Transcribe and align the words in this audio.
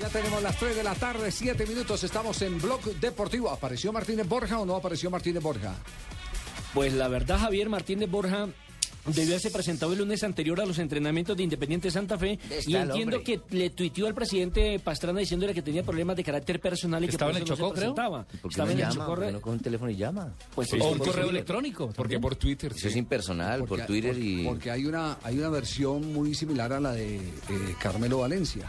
Ya 0.00 0.08
tenemos 0.08 0.42
las 0.42 0.56
3 0.58 0.76
de 0.76 0.82
la 0.84 0.94
tarde, 0.94 1.30
7 1.32 1.66
minutos. 1.66 2.04
Estamos 2.04 2.40
en 2.42 2.60
Blog 2.60 2.80
Deportivo. 3.00 3.50
¿Apareció 3.50 3.92
Martínez 3.92 4.28
Borja 4.28 4.60
o 4.60 4.66
no 4.66 4.76
apareció 4.76 5.10
Martínez 5.10 5.42
Borja? 5.42 5.74
Pues 6.72 6.92
la 6.92 7.08
verdad, 7.08 7.38
Javier 7.40 7.68
Martínez 7.68 8.08
Borja 8.08 8.46
debió 9.06 9.30
haberse 9.30 9.50
presentado 9.50 9.92
el 9.94 9.98
lunes 10.00 10.22
anterior 10.22 10.60
a 10.60 10.66
los 10.66 10.78
entrenamientos 10.78 11.34
de 11.36 11.42
Independiente 11.42 11.90
Santa 11.90 12.18
Fe 12.18 12.38
y 12.66 12.76
entiendo 12.76 13.22
que 13.22 13.40
le 13.50 13.70
tuiteó 13.70 14.06
al 14.06 14.14
presidente 14.14 14.78
Pastrana 14.78 15.18
diciéndole 15.20 15.54
que 15.54 15.62
tenía 15.62 15.82
problemas 15.82 16.14
de 16.16 16.22
carácter 16.24 16.60
personal 16.60 17.02
y 17.02 17.06
que 17.06 17.12
Estaba 17.12 17.30
por 17.32 17.38
en 17.38 17.44
eso 17.44 17.54
el 17.54 17.58
no 17.60 17.66
Chocó, 17.66 17.74
se 17.74 17.80
creo? 17.80 17.94
presentaba. 17.94 18.24
¿Por 18.24 18.40
qué 18.42 18.48
Estaba 18.48 18.66
no 18.66 18.72
en 18.72 18.78
el 18.78 18.82
llama? 18.84 18.94
Chocó, 18.94 19.06
¿Por 19.14 19.24
qué 19.24 19.32
no 19.32 19.40
con 19.40 19.52
un 19.54 19.60
teléfono 19.60 19.90
y 19.90 19.96
llama? 19.96 20.32
Pues 20.54 20.72
O 20.74 20.76
es 20.76 20.82
un 20.84 20.98
correo 20.98 21.30
electrónico. 21.30 21.90
Porque 21.96 22.20
por 22.20 22.36
Twitter. 22.36 22.72
Eso 22.76 22.86
es 22.88 22.96
impersonal, 22.96 23.60
por 23.60 23.68
Porque- 23.70 23.84
Twitter 23.84 24.10
porque- 24.12 24.24
y... 24.26 24.44
Porque 24.44 24.70
hay 24.70 24.84
una, 24.84 25.16
hay 25.24 25.38
una 25.38 25.48
versión 25.48 26.12
muy 26.12 26.34
similar 26.34 26.72
a 26.74 26.78
la 26.80 26.92
de 26.92 27.16
eh, 27.16 27.22
Carmelo 27.80 28.18
Valencia. 28.18 28.66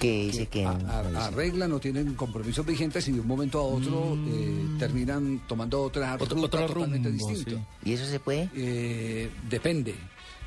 ¿Qué 0.00 0.24
dice 0.24 0.46
que 0.46 0.64
A- 0.64 0.70
a- 0.70 1.26
arreglan, 1.26 1.68
no 1.70 1.78
tienen 1.78 2.14
compromisos 2.14 2.64
vigentes 2.64 3.06
y 3.08 3.12
de 3.12 3.20
un 3.20 3.26
momento 3.26 3.58
a 3.60 3.62
otro 3.64 4.16
eh, 4.28 4.64
terminan 4.78 5.42
tomando 5.46 5.82
otra 5.82 6.14
Otro- 6.14 6.36
ruta 6.36 6.46
otro 6.58 6.66
totalmente 6.74 7.10
rumbo, 7.10 7.28
sí. 7.34 7.44
¿Y 7.84 7.92
eso 7.92 8.06
se 8.06 8.18
puede? 8.18 8.48
Eh, 8.56 9.28
depende. 9.50 9.94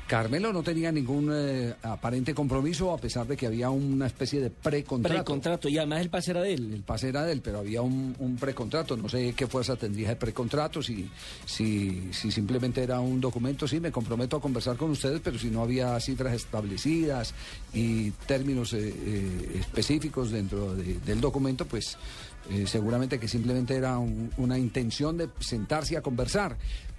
Carmelo 0.06 0.52
no 0.52 0.62
tenía 0.62 0.92
ningún 0.92 1.30
eh, 1.32 1.74
aparente 1.82 2.34
compromiso 2.34 2.92
a 2.92 2.98
pesar 2.98 3.26
de 3.26 3.36
que 3.38 3.46
había 3.46 3.70
una 3.70 4.06
especie 4.06 4.38
de 4.40 4.50
precontrato. 4.50 5.14
Precontrato 5.14 5.68
y 5.70 5.78
además 5.78 6.02
el 6.02 6.10
pase 6.10 6.30
era 6.32 6.42
de 6.42 6.52
él. 6.54 6.74
El 6.74 6.82
pase 6.82 7.08
era 7.08 7.24
de 7.24 7.32
él, 7.32 7.40
pero 7.42 7.60
había 7.60 7.80
un, 7.80 8.14
un 8.18 8.36
precontrato. 8.36 8.96
No 8.98 9.08
sé 9.08 9.32
qué 9.34 9.46
fuerza 9.46 9.76
tendría 9.76 10.10
el 10.10 10.16
precontrato, 10.18 10.82
si, 10.82 11.08
si, 11.46 12.12
si 12.12 12.30
simplemente 12.30 12.82
era 12.82 13.00
un 13.00 13.18
documento, 13.20 13.66
sí, 13.66 13.80
me 13.80 13.90
comprometo 13.90 14.36
a 14.36 14.40
conversar 14.42 14.76
con 14.76 14.90
ustedes, 14.90 15.20
pero 15.24 15.38
si 15.38 15.48
no 15.48 15.62
había 15.62 15.98
cifras 16.00 16.34
establecidas 16.34 17.32
y 17.72 18.10
términos 18.26 18.74
eh, 18.74 18.94
eh, 18.94 19.56
específicos 19.60 20.30
dentro 20.30 20.74
de- 20.74 20.98
del 21.00 21.20
documento, 21.20 21.64
pues 21.64 21.96
seguramente 22.66 23.18
que 23.18 23.26
simplemente 23.26 23.74
era 23.74 23.96
un- 23.96 24.30
una 24.36 24.58
intención 24.58 25.16
de 25.16 25.30
sentarse 25.40 25.96
a 25.96 26.02
conversar. 26.02 26.58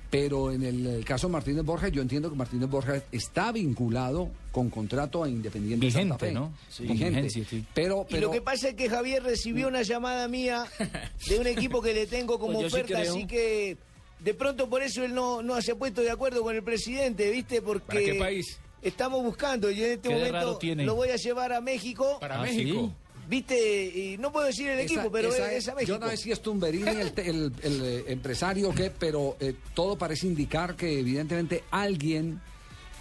Pero 0.10 0.52
en 0.52 0.64
el, 0.64 1.04
caso 1.04 1.28
de 1.28 1.34
Martínez 1.34 1.64
Borja, 1.64 1.88
yo 1.90 2.02
entiendo 2.02 2.30
que 2.30 2.36
Martínez 2.36 2.70
Borja 2.70 3.02
está 3.12 3.52
vinculado 3.52 4.30
con 4.52 4.70
contrato 4.70 5.24
a 5.24 5.30
Independiente 5.30 5.90
Santa 5.92 6.16
Vigente, 6.16 6.26
Fe. 6.28 6.32
¿no? 6.34 6.54
Sí, 6.70 6.84
Vigente. 6.84 7.22
vigencia, 7.22 7.46
sí. 7.50 7.66
Pero, 7.74 8.06
Y 8.10 8.18
lo 8.18 8.32
que 8.32 8.42
pasa 8.42 8.70
es 8.70 8.76
que 8.76 8.90
Javier 8.90 9.24
recibió 9.24 9.68
una 9.68 9.82
llamada 9.82 10.28
mía 10.28 10.66
de 11.28 11.40
un 11.40 11.48
equipo 11.48 11.82
que 11.82 11.94
le 11.94 12.08
tengo 12.08 12.40
como 12.40 12.60
Pues 12.62 12.72
sí 12.72 12.80
oferta, 12.80 13.02
así 13.02 13.26
que 13.28 13.78
de 14.20 14.34
pronto 14.34 14.70
por 14.70 14.82
eso 14.82 15.04
él 15.04 15.14
no, 15.14 15.42
no 15.42 15.62
se 15.62 15.74
ha 15.74 15.76
puesto 15.76 16.02
de 16.02 16.12
acuerdo 16.12 16.42
con 16.44 16.56
el 16.56 16.64
presidente, 16.64 17.30
¿viste? 17.32 17.62
Porque 17.62 17.86
¿Para 17.86 18.00
qué 18.00 18.16
país? 18.16 18.60
estamos 18.82 19.24
buscando 19.24 19.70
y 19.72 19.84
en 19.84 19.92
este 19.94 20.10
¿Qué 20.10 20.16
de 20.16 20.32
raro 20.32 20.54
momento 20.54 20.84
lo 20.84 20.96
voy 20.96 21.10
a 21.10 21.16
llevar 21.16 21.52
a 21.54 21.62
México, 21.62 22.18
Para 22.20 22.40
¿Ah, 22.40 22.42
México. 22.44 22.92
¿Viste? 23.28 23.86
Y 23.86 24.18
no 24.18 24.32
puedo 24.32 24.46
decir 24.48 24.68
el 24.70 24.80
Esa- 24.80 24.94
equipo, 24.94 25.12
pero 25.12 25.30
esa 25.30 25.52
es, 25.52 25.66
México. 25.76 25.84
Yo 25.94 26.00
no 26.00 26.10
sé 26.10 26.18
si 26.18 26.32
es 26.32 26.42
Tumberini 26.42 26.90
el- 26.90 27.14
el, 27.18 27.52
eh, 27.64 28.04
empresario 28.08 28.70
o 28.70 28.74
qué, 28.74 28.92
pero 28.92 29.38
eh, 29.40 29.56
todo 29.74 29.98
parece 29.98 30.28
indicar 30.28 30.76
que 30.76 31.00
evidentemente 31.00 31.64
alguien 31.72 32.42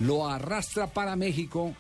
lo 0.01 0.27
arrastra 0.29 0.87
para 0.89 1.15
México 1.17 1.75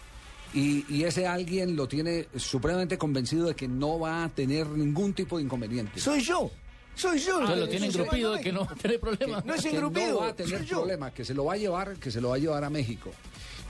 y, 0.52 0.84
y 0.88 1.02
ese 1.04 1.26
alguien 1.26 1.74
lo 1.74 1.88
tiene 1.88 2.28
supremamente 2.36 2.96
convencido 2.96 3.46
de 3.48 3.54
que 3.56 3.66
no 3.66 3.98
va 3.98 4.24
a 4.24 4.28
tener 4.28 4.68
ningún 4.68 5.12
tipo 5.12 5.38
de 5.38 5.44
inconveniente. 5.44 5.98
Soy 5.98 6.20
yo, 6.20 6.50
soy 6.94 7.18
yo. 7.18 7.40
El 7.40 7.60
lo 7.60 7.64
que 7.66 7.70
tiene 7.72 7.86
engrupido 7.86 8.38
que 8.38 8.48
a 8.50 8.52
no 8.52 8.66
tiene 8.80 8.98
problema. 8.98 9.42
No 9.44 9.54
es 9.54 9.62
que 9.62 9.70
engrupido, 9.70 10.06
no 10.08 10.16
va 10.20 10.28
a 10.28 10.34
tener 10.36 10.64
problema, 10.66 11.10
que 11.10 11.24
se 11.24 11.34
lo 11.34 11.44
va 11.46 11.54
a 11.54 11.56
llevar, 11.56 11.94
que 11.96 12.10
se 12.10 12.20
lo 12.20 12.30
va 12.30 12.36
a 12.36 12.38
llevar 12.38 12.64
a 12.64 12.70
México. 12.70 13.10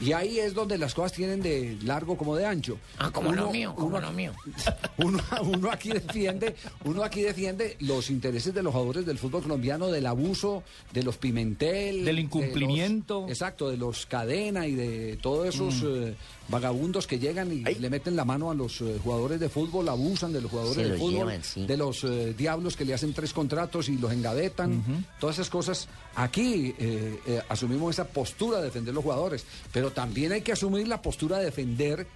Y 0.00 0.10
ahí 0.10 0.40
es 0.40 0.54
donde 0.54 0.76
las 0.76 0.92
cosas 0.92 1.12
tienen 1.12 1.40
de 1.40 1.78
largo 1.84 2.16
como 2.16 2.34
de 2.34 2.44
ancho. 2.44 2.78
Ah, 2.98 3.12
como 3.12 3.30
Uno- 3.30 3.42
lo 3.44 3.50
mío, 3.52 3.72
como 3.76 3.86
uno- 3.88 4.00
lo 4.00 4.12
mío. 4.12 4.32
Uno, 4.98 5.22
uno 5.42 5.70
aquí 5.70 5.88
defiende, 5.90 6.54
uno 6.84 7.02
aquí 7.04 7.22
defiende 7.22 7.76
los 7.80 8.10
intereses 8.10 8.52
de 8.54 8.62
los 8.62 8.72
jugadores 8.72 9.06
del 9.06 9.18
fútbol 9.18 9.42
colombiano, 9.42 9.88
del 9.88 10.06
abuso, 10.06 10.62
de 10.92 11.02
los 11.04 11.16
Pimentel, 11.16 12.04
Del 12.04 12.16
de 12.16 12.22
incumplimiento. 12.22 13.22
los- 13.22 13.30
exacto, 13.30 13.68
de 13.70 13.76
los 13.76 14.06
Cadena 14.06 14.66
y 14.66 14.74
de 14.74 15.16
todos 15.22 15.48
esos 15.54 15.82
Mm. 15.82 15.86
eh, 16.08 16.14
vagabundos 16.48 17.06
que 17.06 17.18
llegan 17.18 17.52
y 17.52 17.62
le 17.62 17.88
meten 17.90 18.16
la 18.16 18.24
mano 18.24 18.50
a 18.50 18.54
los 18.54 18.80
eh, 18.82 18.98
jugadores 19.02 19.40
de 19.40 19.48
fútbol, 19.48 19.88
abusan 19.88 20.32
de 20.32 20.40
los 20.42 20.50
jugadores 20.50 20.76
Se 20.84 20.92
de 20.92 20.98
fútbol, 20.98 21.12
llevan, 21.14 21.42
sí. 21.44 21.66
de 21.66 21.76
los 21.76 22.04
eh, 22.04 22.34
diablos 22.36 22.76
que 22.76 22.84
le 22.84 22.94
hacen 22.94 23.13
tres 23.14 23.32
contratos 23.32 23.88
y 23.88 23.96
los 23.96 24.12
engavetan, 24.12 25.06
todas 25.18 25.36
esas 25.36 25.50
cosas. 25.50 25.88
Aquí 26.14 26.74
eh, 26.78 27.20
eh, 27.26 27.42
asumimos 27.48 27.94
esa 27.94 28.08
postura 28.08 28.58
de 28.58 28.64
defender 28.64 28.94
los 28.94 29.04
jugadores, 29.04 29.46
pero 29.72 29.90
también 29.90 30.32
hay 30.32 30.42
que 30.42 30.52
asumir 30.52 30.86
la 30.88 31.00
postura 31.00 31.38
de 31.38 31.46
defender 31.46 32.06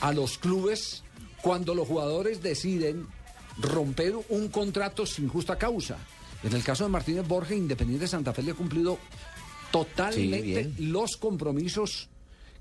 a 0.00 0.12
los 0.12 0.38
clubes 0.38 1.02
cuando 1.42 1.74
los 1.74 1.88
jugadores 1.88 2.42
deciden 2.42 3.06
romper 3.58 4.14
un 4.28 4.48
contrato 4.48 5.06
sin 5.06 5.28
justa 5.28 5.56
causa. 5.56 5.98
En 6.42 6.52
el 6.52 6.62
caso 6.62 6.84
de 6.84 6.90
Martínez 6.90 7.26
Borges, 7.26 7.56
Independiente 7.56 8.06
Santa 8.06 8.32
Fe 8.32 8.42
le 8.42 8.52
ha 8.52 8.54
cumplido 8.54 8.98
totalmente 9.70 10.72
los 10.78 11.16
compromisos 11.16 12.08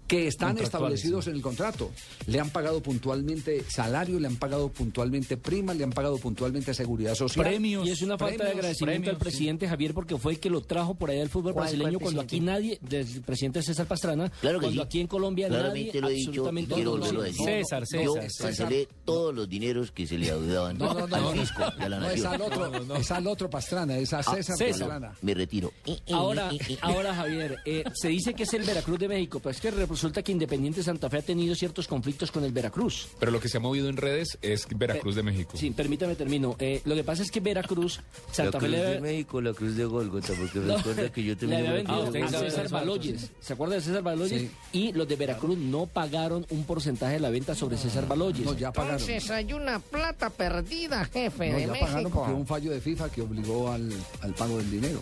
que 0.08 0.28
están 0.28 0.58
establecidos 0.58 1.26
sí. 1.26 1.30
en 1.32 1.38
el 1.38 1.42
contrato. 1.42 1.92
Le 2.28 2.40
han 2.40 2.50
pagado 2.50 2.82
puntualmente 2.82 3.64
salario, 3.70 4.20
le 4.20 4.28
han 4.28 4.36
pagado 4.36 4.70
puntualmente 4.70 5.38
prima, 5.38 5.74
le 5.74 5.84
han 5.84 5.92
pagado 5.92 6.18
puntualmente 6.18 6.74
seguridad 6.74 7.16
social. 7.16 7.46
Premios. 7.46 7.88
Y 7.88 7.92
es 7.92 8.02
una 8.02 8.18
falta 8.18 8.32
de 8.34 8.38
premios, 8.40 8.56
agradecimiento 8.58 9.10
al 9.10 9.18
presidente 9.18 9.68
Javier 9.68 9.94
porque 9.94 10.18
fue 10.18 10.34
el 10.34 10.40
que 10.40 10.50
lo 10.50 10.62
trajo 10.62 10.96
por 10.96 11.10
allá 11.10 11.20
del 11.20 11.30
fútbol 11.30 11.54
¿Cuál, 11.54 11.66
brasileño 11.70 12.00
cuando 12.00 12.22
aquí 12.22 12.40
nadie, 12.40 12.78
desde 12.82 13.18
el 13.18 13.22
presidente 13.22 13.62
César 13.64 13.86
Pastrana, 13.88 14.30
Claro 14.42 14.60
que 14.60 14.66
cuando 14.66 14.82
sí. 14.82 14.86
aquí 14.88 15.00
en 15.02 15.08
Colombia 15.08 15.48
Claramente 15.48 16.00
nadie 16.00 16.02
lo 16.02 16.10
he 16.10 16.14
dicho 16.14 16.32
quiero 16.74 16.92
no 16.92 16.98
volverlo 16.98 17.22
a 17.22 17.26
conocía. 17.26 17.46
decir. 17.46 17.66
César, 17.66 17.84
Yo 18.04 18.14
César. 18.14 18.24
César. 18.32 18.48
cancelé 18.68 18.88
todos 19.06 19.34
los 19.36 19.50
dineros 19.50 19.92
que 19.92 20.06
se 20.08 20.18
le 20.18 20.30
adeudaban 20.32 20.78
No, 20.78 20.94
no, 20.94 21.08
no, 21.08 21.08
no, 21.08 21.30
al 21.30 21.40
fisco 21.40 21.64
a 21.64 21.90
la 21.90 22.00
no, 22.00 22.10
es 22.10 22.22
nación. 22.24 22.34
al 22.34 22.42
otro, 22.42 22.96
es 22.98 23.12
al 23.12 23.28
otro 23.28 23.50
Pastrana, 23.50 23.98
es 23.98 24.14
a 24.14 24.20
Ah, 24.20 24.24
César, 24.36 24.58
César. 24.58 24.80
Pastrana. 24.88 25.14
Me 25.22 25.34
retiro. 25.34 25.72
Ahora, 26.12 26.52
ahora 26.82 27.14
Javier, 27.16 27.58
eh, 27.66 27.84
se 27.94 28.10
dice 28.10 28.34
que 28.34 28.44
es 28.44 28.54
el 28.54 28.64
Veracruz 28.64 29.00
de 29.00 29.08
México, 29.08 29.40
pero 29.40 29.52
es 29.52 29.60
que 29.62 29.72
resulta 29.94 30.22
que 30.22 30.32
Independiente 30.32 30.84
Santa 30.84 31.10
Fe 31.10 31.18
ha 31.18 31.22
tenido 31.22 31.56
ciertos 31.56 31.88
conflictos 31.88 32.32
con 32.32 32.44
el 32.44 32.52
Veracruz. 32.52 33.08
Pero 33.20 33.32
lo 33.32 33.40
que 33.40 33.48
se 33.50 33.58
ha 33.58 33.60
movido 33.60 33.90
en 33.90 33.98
redes 33.98 34.38
es 34.42 34.68
Veracruz 34.76 35.16
de 35.16 35.24
México. 35.24 35.58
Sí, 35.58 35.72
permítame 35.72 36.16
termino. 36.16 36.56
Eh, 36.60 36.82
lo 36.86 36.96
que 36.96 37.04
pasa 37.04 37.24
es 37.24 37.32
que 37.32 37.40
Veracruz, 37.40 37.98
La 38.30 38.34
Santa 38.34 38.60
Fe 38.60 38.68
cruz 38.68 38.72
le 38.72 38.84
de 38.86 39.02
México, 39.02 39.42
la 39.42 39.54
cruz 39.54 39.76
de 39.76 39.86
Golgota, 39.86 40.34
porque 40.38 40.60
No, 40.60 40.78
recuerda 40.78 41.12
que 41.12 41.24
yo 41.24 41.36
le 41.42 41.56
había 41.58 41.70
me 41.70 41.76
vendido 41.84 42.26
a. 42.26 42.30
César 42.40 42.70
Baloyes. 42.70 43.30
¿Se 43.40 43.54
acuerda 43.54 43.76
de 43.76 43.82
César 43.82 44.02
Baloyes? 44.04 44.42
Sí. 44.42 44.52
Y 44.74 44.92
los 44.94 45.08
de 45.08 45.16
Veracruz 45.16 45.58
no 45.58 45.86
pagaron 45.86 46.46
un 46.50 46.64
porcentaje 46.66 47.14
de 47.14 47.20
la 47.20 47.30
venta 47.30 47.56
sobre 47.56 47.78
César 47.78 48.08
Baloyes. 48.08 48.46
No, 48.46 48.58
ya 48.58 48.72
pagaron. 48.72 49.00
Entonces 49.00 49.30
hay 49.32 49.54
una 49.54 49.80
plata 49.80 50.30
perdida, 50.30 51.06
jefe 51.06 51.50
No, 51.52 51.56
de 51.58 51.62
ya 51.68 51.74
pagaron 51.74 52.04
porque 52.04 52.20
México. 52.20 52.36
un 52.40 52.48
fallo 52.48 52.72
de 52.72 52.82
FIFA 52.82 53.10
que 53.10 53.22
obligó 53.22 53.72
al, 53.72 53.92
al 54.22 54.34
pago 54.34 54.58
del 54.58 54.70
dinero. 54.72 55.02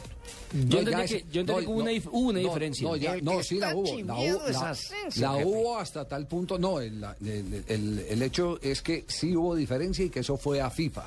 Yo 0.67 0.79
entendí 0.79 1.05
que- 1.07 1.25
yo 1.31 1.41
entendí 1.41 1.61
que 1.65 1.67
hubo 1.71 1.79
una 1.79 1.91
dif- 1.91 2.09
hubo 2.11 2.29
una 2.29 2.39
no, 2.41 2.47
diferencia. 2.47 2.87
No, 2.87 2.95
ya, 2.95 3.43
sí 3.43 3.57
la 3.59 3.75
hubo. 3.75 3.97
La, 3.99 4.15
hubo, 4.15 5.63
la- 5.63 5.73
la 5.75 5.79
hasta 5.81 6.07
tal 6.07 6.27
punto. 6.27 6.57
No, 6.59 6.79
el, 6.79 6.99
la- 7.01 7.15
el- 7.21 7.63
el- 7.67 7.99
el 8.09 8.21
hecho 8.21 8.59
es 8.61 8.81
que 8.81 9.05
sí 9.07 9.35
hubo 9.35 9.55
diferencia 9.55 10.03
y 10.05 10.09
que 10.09 10.19
eso 10.19 10.37
fue 10.37 10.59
a 10.61 10.69
FIFA. 10.69 11.05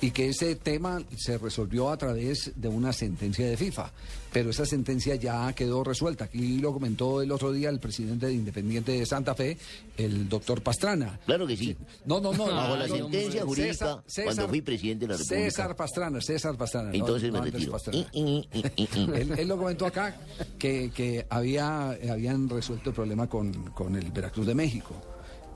Y 0.00 0.10
que 0.10 0.28
ese 0.28 0.56
tema 0.56 1.02
se 1.16 1.38
resolvió 1.38 1.90
a 1.90 1.96
través 1.96 2.52
de 2.54 2.68
una 2.68 2.92
sentencia 2.92 3.46
de 3.46 3.56
FIFA. 3.56 3.90
Pero 4.30 4.50
esa 4.50 4.66
sentencia 4.66 5.14
ya 5.14 5.50
quedó 5.54 5.82
resuelta. 5.82 6.24
Aquí 6.26 6.58
lo 6.58 6.74
comentó 6.74 7.22
el 7.22 7.32
otro 7.32 7.50
día 7.52 7.70
el 7.70 7.80
presidente 7.80 8.26
de 8.26 8.34
Independiente 8.34 8.92
de 8.92 9.06
Santa 9.06 9.34
Fe, 9.34 9.56
el 9.96 10.28
doctor 10.28 10.60
Pastrana. 10.60 11.18
Claro 11.24 11.46
que 11.46 11.56
sí. 11.56 11.74
No, 12.04 12.20
no, 12.20 12.34
no. 12.34 12.44
Bajo 12.44 12.68
no, 12.68 12.76
la 12.76 12.86
no, 12.86 12.96
sentencia 12.96 13.40
no, 13.40 13.46
jurídica, 13.46 14.02
cuando 14.24 14.48
fui 14.48 14.60
presidente 14.60 15.06
de 15.06 15.12
la 15.12 15.16
República. 15.16 15.44
César 15.44 15.74
Pastrana, 15.74 16.20
César 16.20 16.56
Pastrana. 16.58 16.90
Entonces 16.92 17.32
me 17.32 17.40
retiro. 17.40 17.78
Y, 17.92 18.06
y, 18.12 18.48
y. 18.76 18.88
Él, 19.14 19.32
él 19.38 19.48
lo 19.48 19.56
comentó 19.56 19.86
acá 19.86 20.14
que, 20.58 20.90
que 20.94 21.26
había, 21.30 21.92
habían 22.10 22.50
resuelto 22.50 22.90
el 22.90 22.94
problema 22.94 23.28
con, 23.28 23.70
con 23.70 23.96
el 23.96 24.10
Veracruz 24.10 24.46
de 24.46 24.54
México, 24.54 24.94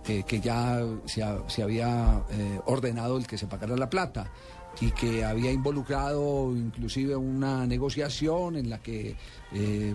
eh, 0.08 0.22
que 0.26 0.40
ya 0.40 0.82
se, 1.06 1.22
ha- 1.22 1.42
se 1.48 1.62
había 1.62 2.22
eh, 2.30 2.60
ordenado 2.66 3.16
el 3.18 3.26
que 3.26 3.36
se 3.38 3.46
pagara 3.46 3.76
la 3.76 3.88
plata 3.90 4.30
y 4.80 4.92
que 4.92 5.24
había 5.24 5.50
involucrado 5.50 6.54
inclusive 6.56 7.16
una 7.16 7.66
negociación 7.66 8.56
en 8.56 8.70
la 8.70 8.78
que 8.78 9.16
eh, 9.52 9.94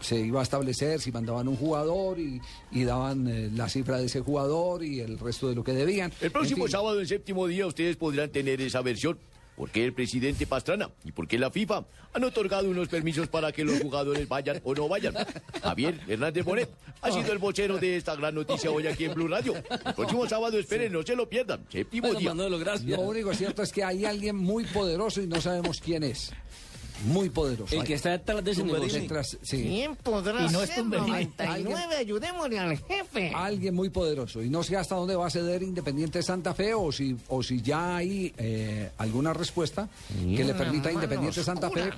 se 0.00 0.18
iba 0.18 0.40
a 0.40 0.42
establecer 0.42 1.00
si 1.00 1.12
mandaban 1.12 1.46
un 1.46 1.56
jugador 1.56 2.18
y, 2.18 2.40
y 2.72 2.82
daban 2.84 3.28
eh, 3.28 3.50
la 3.54 3.68
cifra 3.68 3.98
de 3.98 4.06
ese 4.06 4.20
jugador 4.20 4.82
y 4.82 4.98
el 5.00 5.18
resto 5.18 5.48
de 5.48 5.54
lo 5.54 5.62
que 5.62 5.72
debían. 5.72 6.12
El 6.20 6.32
próximo 6.32 6.64
En 6.64 6.68
fin, 6.68 6.72
sábado, 6.72 6.98
el 7.00 7.06
séptimo 7.06 7.46
día, 7.46 7.66
ustedes 7.66 7.96
podrán 7.96 8.30
tener 8.30 8.60
esa 8.60 8.82
versión. 8.82 9.16
¿Por 9.56 9.70
qué 9.70 9.84
el 9.84 9.94
presidente 9.94 10.46
Pastrana 10.46 10.90
y 11.02 11.12
por 11.12 11.26
qué 11.26 11.38
la 11.38 11.50
FIFA 11.50 11.84
han 12.12 12.24
otorgado 12.24 12.68
unos 12.68 12.88
permisos 12.88 13.26
para 13.28 13.52
que 13.52 13.64
los 13.64 13.80
jugadores 13.80 14.28
vayan 14.28 14.60
o 14.64 14.74
no 14.74 14.86
vayan? 14.88 15.14
Javier 15.62 15.98
Hernández 16.06 16.44
Bonet 16.44 16.68
ha 17.00 17.10
sido 17.10 17.32
el 17.32 17.38
vocero 17.38 17.78
de 17.78 17.96
esta 17.96 18.14
gran 18.16 18.34
noticia 18.34 18.70
hoy 18.70 18.86
aquí 18.86 19.06
en 19.06 19.14
Blue 19.14 19.28
Radio. 19.28 19.54
El 19.54 19.94
próximo 19.94 20.28
sábado, 20.28 20.58
esperen, 20.58 20.92
no 20.92 21.02
se 21.02 21.16
lo 21.16 21.28
pierdan. 21.28 21.64
Séptimo 21.70 22.08
Bueno, 22.08 22.20
día. 22.20 22.34
Manolo, 22.34 22.58
gracias. 22.58 22.98
Lo 22.98 23.00
único 23.00 23.32
cierto 23.32 23.62
es 23.62 23.72
que 23.72 23.82
hay 23.82 24.04
alguien 24.04 24.36
muy 24.36 24.64
poderoso 24.64 25.22
y 25.22 25.26
no 25.26 25.40
sabemos 25.40 25.80
quién 25.80 26.02
es. 26.02 26.32
Muy 27.04 27.30
poderoso. 27.30 27.74
El 27.76 27.84
que 27.84 27.94
está 27.94 28.10
detrás 28.10 28.42
de 28.42 28.50
ese 28.52 28.64
negocio. 28.64 29.00
Detrás- 29.00 29.36
sí. 29.42 29.62
¿Quién 29.62 29.96
podrá 29.96 30.46
Y 30.46 30.50
no 30.50 30.62
es 30.62 30.68
ser 30.70 30.78
Tumberini. 30.78 31.08
99? 31.10 31.96
Ayudémosle 31.96 32.58
al 32.58 32.78
jefe. 32.78 33.32
Alguien 33.34 33.74
muy 33.74 33.90
poderoso 33.90 34.42
y 34.42 34.48
no 34.48 34.62
sé 34.62 34.76
hasta 34.76 34.94
dónde 34.94 35.14
va 35.14 35.26
a 35.26 35.30
ceder 35.30 35.62
Independiente 35.62 36.22
Santa 36.22 36.54
Fe 36.54 36.74
o 36.74 36.90
si 36.90 37.16
o 37.28 37.42
si 37.42 37.60
ya 37.60 37.96
hay 37.96 38.32
eh, 38.38 38.90
alguna 38.98 39.32
respuesta 39.34 39.88
que 40.08 40.44
le 40.44 40.54
permita 40.54 40.88
a 40.88 40.92
Independiente 40.92 41.42
Santa 41.44 41.70
Fe 41.70 41.90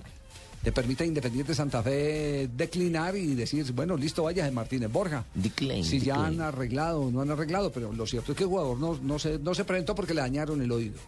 le 0.64 0.72
permita 0.72 1.04
a 1.04 1.06
Independiente 1.06 1.54
Santa 1.54 1.82
Fe 1.84 2.48
declinar 2.52 3.14
y 3.16 3.34
decir 3.36 3.70
bueno 3.72 3.96
listo 3.96 4.24
vaya 4.24 4.44
de 4.44 4.50
Martínez 4.50 4.90
Borja 4.90 5.24
Decline, 5.32 5.84
si 5.84 6.00
ya 6.00 6.16
decline. 6.16 6.42
han 6.42 6.48
arreglado 6.48 7.02
o 7.02 7.10
no 7.12 7.20
han 7.20 7.30
arreglado 7.30 7.70
pero 7.70 7.92
lo 7.92 8.04
cierto 8.06 8.32
es 8.32 8.38
que 8.38 8.42
el 8.44 8.50
jugador 8.50 8.76
no 8.78 8.98
no 9.00 9.18
se 9.20 9.38
no 9.38 9.54
se 9.54 9.64
presentó 9.64 9.94
porque 9.94 10.14
le 10.14 10.20
dañaron 10.22 10.60
el 10.60 10.72
oído 10.72 10.98